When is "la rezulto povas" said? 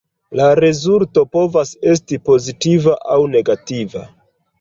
0.37-1.73